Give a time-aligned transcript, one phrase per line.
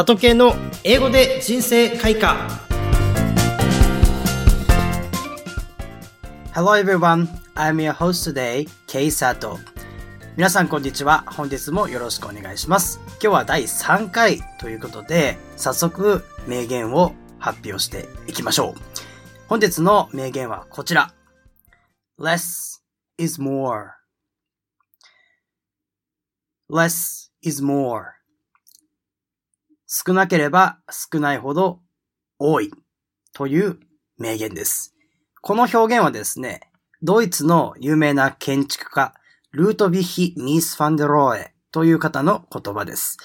[0.00, 2.48] 里系の英語で人生開花
[6.54, 9.58] Hello everyone, I'm your host today, K Sato
[10.38, 11.24] 皆さんこんにちは。
[11.26, 12.98] 本日もよろしくお願いします。
[13.10, 18.80] 今日は第3回ということで、早速名言を発表していきましょう。
[19.48, 21.12] 本日の名言はこちら。
[22.18, 22.80] less
[23.18, 24.00] is more.
[26.70, 28.19] less is more.
[29.92, 31.80] 少なければ少ないほど
[32.38, 32.70] 多い
[33.32, 33.80] という
[34.18, 34.94] 名言です。
[35.40, 36.60] この表現はですね、
[37.02, 39.12] ドイツの有名な建築家、
[39.50, 43.16] ルートビヒ・ミース・ファンデローエという方の言葉です。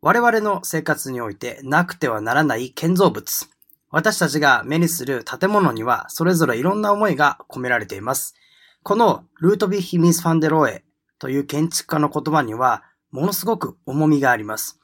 [0.00, 3.50] 我々の生活においてなくてはならない建造物。
[3.90, 8.34] 私たちが目にする建物にはそれぞれいろんな思いが込められています。
[8.82, 10.84] このルートビヒ・ミース・ファンデローエ
[11.18, 14.78] という建築家の言葉にはものすごく重みがあります。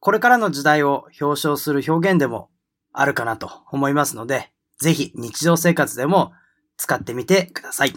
[0.00, 2.48] これからの時代を表彰する表現でも
[2.92, 6.32] あるかなと思いますので、ぜひ日常生活でも
[6.78, 7.92] 使ってみてください。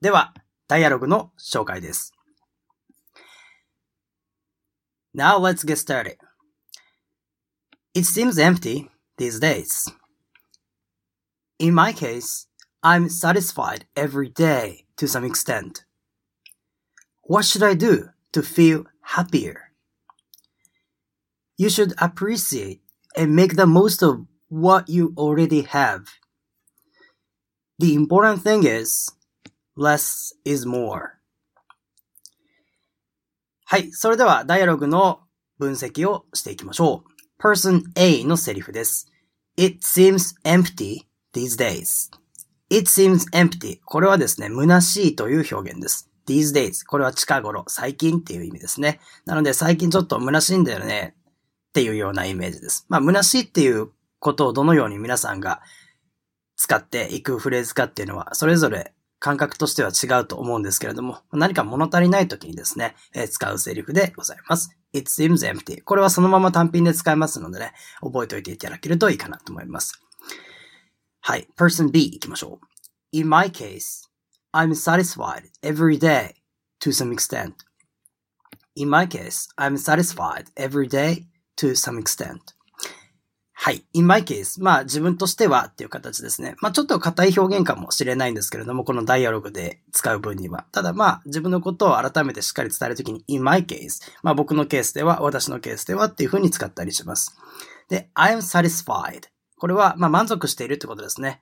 [0.00, 0.32] では、
[0.66, 2.12] ダイアログの紹介です。
[5.14, 6.16] Now let's get started.
[7.94, 9.92] It seems empty these days.
[11.58, 12.48] In my case,
[12.82, 15.84] I'm satisfied every day to some extent.
[17.22, 19.63] What should I do to feel happier?
[21.56, 22.80] You should appreciate
[23.16, 26.06] and make the most of what you already have.
[27.78, 29.10] The important thing is
[29.76, 31.14] less is more.
[33.66, 33.92] はい。
[33.92, 35.20] それでは、ダイアログの
[35.58, 37.42] 分析をしていきましょう。
[37.42, 39.10] person A のセリフです。
[39.56, 41.02] It seems empty
[41.32, 42.10] these days.
[42.70, 43.78] It seems empty.
[43.84, 46.10] これはですね、虚しいという表現です。
[46.26, 46.84] these days.
[46.86, 49.00] これは近頃、最近っていう意味ですね。
[49.24, 51.14] なので、最近ちょっと虚しいんだよね
[51.74, 52.86] っていうようなイメージです。
[52.88, 53.88] まあ、虚しいっていう
[54.20, 55.60] ことをどのように皆さんが
[56.54, 64.70] 使っていくフレーズかっていうのは、それぞれ感覚としては違うと思うんですけれども、何か物足りない時にですね、えー、使うセリフでございます。
[64.92, 65.82] It seems empty.
[65.82, 70.00] これはそのまま単品で使えますのでね、覚えておいていただけるといいかなと思います。
[71.22, 71.48] はい。
[71.56, 73.18] person B 行きましょう。
[73.18, 74.08] In my case,
[74.52, 76.34] I'm satisfied every day
[76.78, 77.54] to some extent.
[78.76, 81.24] In my case, I'm satisfied every day
[81.56, 82.38] to some extent.
[83.56, 83.82] はい。
[83.94, 84.62] in my case.
[84.62, 86.54] まあ自分としてはっていう形ですね。
[86.60, 90.66] まあちょっと硬い表現かもしれないんですけれども、このダイアログで使う分には。
[90.70, 94.02] ただまあ自分のことを改めてしっかり伝えるときに in my case。
[94.22, 97.34] まあ僕のケースでは、私のケースではっていう風に使ったりします。
[97.88, 99.22] で、I am satisfied。
[99.56, 101.40] これはまあ満足しているってことですね。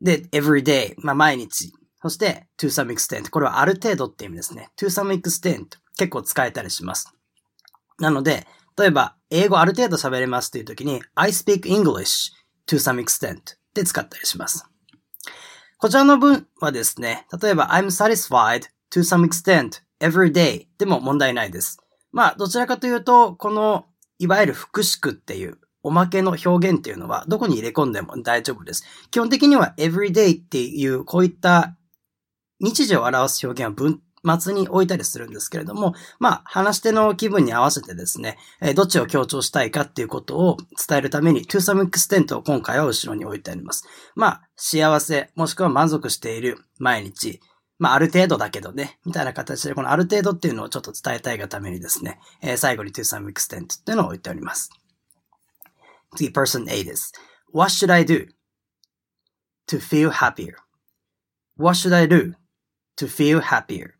[0.00, 0.94] で、every day。
[0.98, 1.72] まあ毎日。
[2.00, 3.30] そして、to some extent。
[3.30, 4.70] これはある程度って意味ですね。
[4.76, 5.66] to some extent。
[5.96, 7.14] 結構使えたりします。
[8.00, 8.48] なので、
[8.78, 12.32] 例えば、英語ある程度喋れますという時に、I speak English
[12.66, 14.66] to some extent で使ったりします。
[15.78, 21.78] こちらの文はですね、例えば、I'm satisfied to some extent every day でも問題ないです。
[22.12, 23.86] まあ、どちらかというと、この、
[24.18, 28.84] いわゆる腹式っていうおまけの表現っていうのは、どこに入れ込んでも大丈夫です。
[29.10, 31.76] 基本的には every day っていう、こういった
[32.60, 40.56] 日時を表す表現は文末に置いたりするんですけれども、まあ、話し手の気分に合わせてですね、えどっちを強調したいかっていうことを
[40.88, 43.84] 伝えるために、to some extent を今回は後ろに置いてあります。
[44.14, 47.40] まあ、幸せ、もしくは満足している毎日、
[47.78, 54.70] まあ、ある程度だけどね、みたいな形で、このある程度っていうのをちょっと伝えたいがためにですね、え、最後に to some extent っていうのを置いております。
[56.16, 57.12] 次、person A です。
[57.52, 58.28] What should I do
[59.66, 62.34] to feel happier?What should I do
[62.96, 63.94] to feel happier?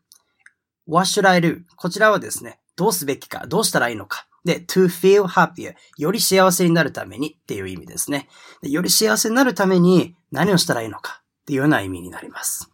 [0.87, 1.61] What should I do?
[1.75, 4.27] こちらはですね、どうすべきか、どうしたらいいのか。
[4.43, 5.75] で、to feel happier.
[5.97, 8.27] より幸せになるためにっていう意味ですね。
[8.61, 12.69] でより幸せになるために何をしたらいいのかっていうような意味になります。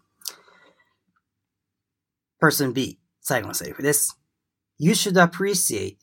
[2.42, 4.20] person B 最後のセリフです。
[4.78, 5.98] You should appreciate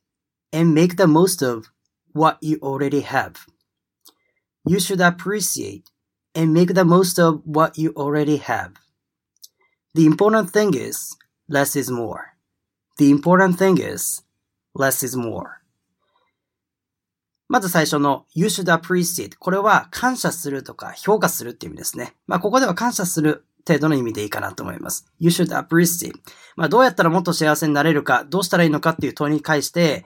[0.53, 1.69] and make the most of
[2.15, 3.33] what you already have.
[4.67, 5.85] You should appreciate
[6.35, 8.73] and make the most of what you already have.
[9.95, 11.17] The important thing is
[11.49, 12.35] less is more.
[12.99, 14.25] The important thing is
[14.75, 15.57] less is more.
[17.49, 22.15] まず最初の you should appreciate これは感謝するとか評価するっていう意味ですね。
[22.27, 25.07] まあここでは感謝する程度の意味でいいかなと思います。
[25.19, 26.13] you should appreciate
[26.57, 30.05] まあどうやったらもっと幸せになれるか、どうしたらいいのかっていう問いに対して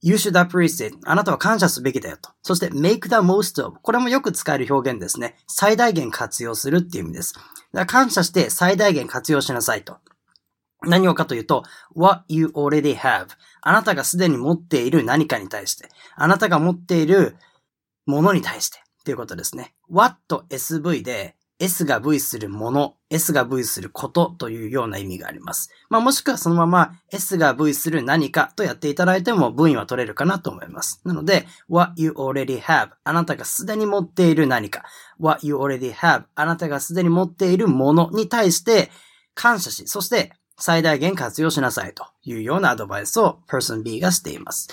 [0.00, 0.98] You should appreciate.
[1.04, 2.30] あなたは感謝すべきだよと。
[2.42, 3.78] そして make the most of.
[3.82, 5.36] これもよく使える表現ですね。
[5.46, 7.34] 最大限活用するっていう意味です。
[7.34, 9.96] だから感謝して最大限活用しなさいと。
[10.82, 11.64] 何をかというと、
[11.94, 13.28] what you already have
[13.62, 17.36] あなたがすでに持っている何かに対して、あなたが持っている
[18.06, 19.74] ものに対して、ということですね。
[19.90, 20.16] what
[20.50, 25.70] SV で、S が V するもの、S が V することというような意味があります。
[25.90, 31.00] まあもしくはそのまま S が V する何かとやっていただいても V は取れるかなと思います。
[31.04, 34.84] なので、what you already have あなたがすでに持っている何か
[35.18, 38.90] what you already have あなたがすでに持っているものに対して
[39.34, 44.68] 感謝し、そして最大限活用しなさいというようなアドバイスを person B がしています。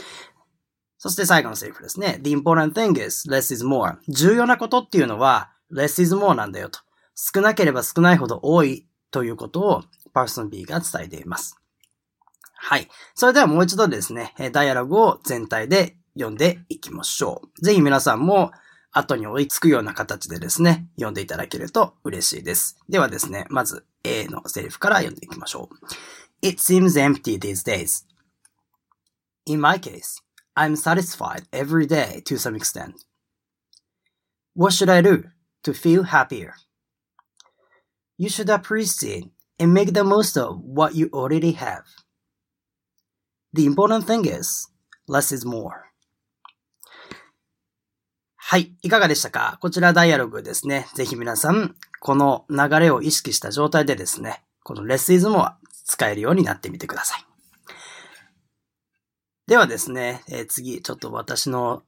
[0.98, 2.20] そして最後のセリフですね。
[2.24, 3.98] The important thing is less is more.
[4.08, 6.80] 重要なことっていうのは less is more なんだよと。
[7.14, 9.84] 少なければ少ないほど多いということを
[10.14, 11.56] person B が伝えています。
[12.56, 12.90] はい。
[13.14, 17.62] それではもう一度ですね、ダイアログを全体で読んでいきましょう。
[17.64, 18.52] ぜひ皆さんも
[18.92, 22.80] 後に追いつくような形でですね、読んでいただけると嬉しいです。
[22.90, 25.77] ではですね、まず A のセリフから読んでいきましょう。
[26.43, 28.05] It seems empty these days.
[29.47, 30.23] In my case,
[30.57, 32.95] I'm satisfied every day to some extent.
[34.55, 35.25] What should I do
[35.63, 36.55] to feel happier?
[38.19, 41.85] You should appreciate and make the most of what you already have.
[43.53, 44.69] The important thing is,
[45.07, 45.87] less is more.
[48.48, 48.76] はい。
[48.84, 49.58] いかがでしたか？
[49.60, 50.86] こちらダイアログですね。
[50.94, 57.26] ぜひ皆さん、この流れを意識した状態でですね、このレッスイズムは使えるようになってみてください。
[59.48, 61.82] ではですね、えー、次、ちょっと私の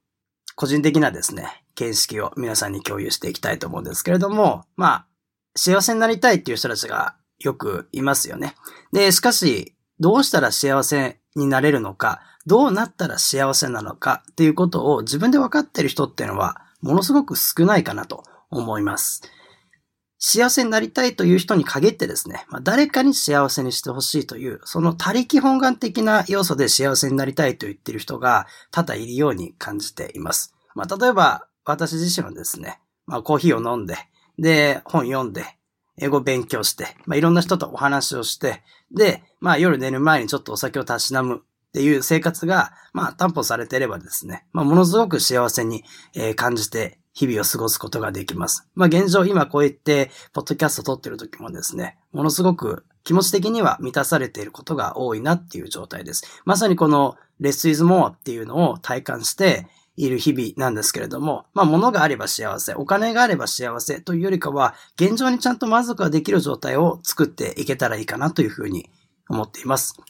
[0.56, 5.06] 個人的なですね、見識を皆さんに共有していきたいと思うんですけれども、まあ、
[5.54, 8.56] 幸せになりたいっていう人たちがよくいますよね。
[8.92, 19.22] で、しかし、どうしたら幸せになれるのか、どうなったら幸せなのかっていうことを自分で分かってる人っていうのは、ものすごく少ないかなと思います。
[20.20, 30.54] 幸せになりたいという人に限ってですね、まあ、誰かに幸せにしてほしいという、その他力本願的な要素で幸せになりたいと言ってる人が多々いるように感じています。
[30.74, 33.96] まあ、例えば、私自身はですね、まあ、コーヒーを飲んで、
[34.38, 35.44] で、本読んで、
[36.00, 45.84] 英語勉強して、まあ、いろんな人とお話をして、で、まあ、夜寝る前にちょっとお酒をたしなむっていう生活が、まあ、担保されていればですね、まあ、ものすごく幸せに、
[46.14, 48.68] えー、感じて日々を過ごすことができます。
[48.76, 56.22] まあ現状今こうやって、ポッドキャスト撮ってる時もですね、ものすごく気持ち的には満たされていることが多いなっていう状態です。
[56.44, 59.66] まさにこのレスイズモアっていうのを体感して
[59.98, 68.90] いる日々なんですけれども、まあ物があれば幸せ、お金があれば幸せというよりかは、現状にちゃんと満足ができる状態を作っていけたらいいかなというふうに
[69.28, 70.00] 思っています。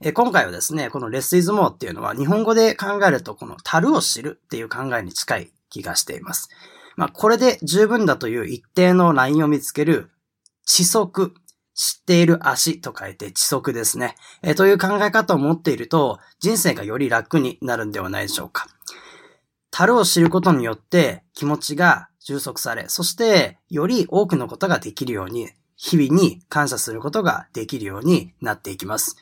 [0.00, 6.48] え今回はですね、このレスイズモアっていうのは日本語で考えるとこの樽を知るっていう考えに近い気がしています。
[6.96, 10.10] まあ、これで十分だという一定のラインを見つける、
[10.64, 11.34] 知足、
[11.76, 14.16] 知っている足と書いて知足ですね。
[14.42, 18.66] えー、という考え方を持っていると、人生がより楽になるんではないでしょうか。
[19.70, 29.16] 樽を知ることによって気持ちが充足され、そしてより多くのことができるように、日々に感謝することができるようになっていきます。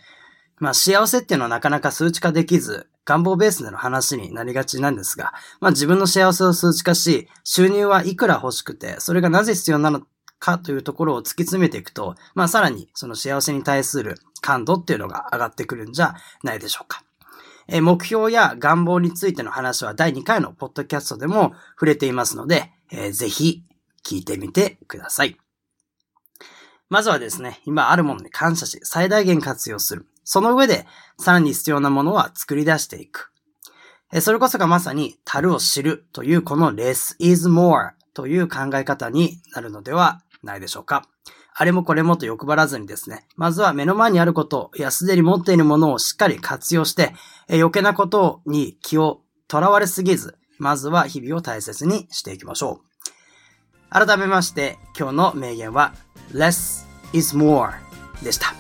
[0.59, 10.03] まあ幸せっていうのはなかなか数値化できず、願望ベースでの話になりがちなんですが、まあ自分の幸せを数値化し、収入はいくら欲しくて、それがなぜ必要なの
[10.45, 17.03] かというところを突き詰めていくと、まあさらにその幸せに対する感度っていうのが上がってくるんじゃないでしょうか。
[17.67, 23.63] え目標や願望についての話は第2回のポッドキャストでも触れていますので、えー、ぜひ
[24.05, 25.39] 聞いてみてください。
[26.91, 30.07] まずはですね、今あるものに感謝し、最大限活用する。
[30.25, 30.87] その上で、
[31.19, 33.33] さらに必要なものは作り出していく。
[34.13, 41.07] えそれこそがまさに、樽を知るというこの less is more という考え方になるのではないでしょうか。
[41.57, 47.15] あれもこれもと欲張らずにですね、まずは目の前にあることやすでに持っているものをしっかり活用して、
[47.49, 49.21] 余計なことに気を
[49.51, 52.95] 囚われすぎず、まずは日々を大切にしていきましょう。
[53.91, 55.95] 改めまして、今日の名言は、
[56.33, 57.73] less is more
[58.23, 58.55] でした。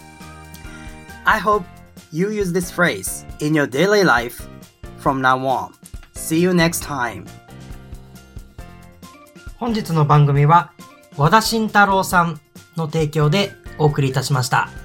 [1.25, 1.65] I hope
[2.13, 4.47] you use this phrase in your daily life
[5.01, 5.73] from now on.
[6.15, 7.27] See you next time.
[9.59, 10.74] 本日の番組は
[11.17, 12.41] 和田慎太郎さん
[12.77, 14.84] の提供でお送りいたしました。